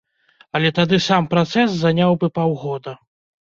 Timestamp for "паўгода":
2.41-2.99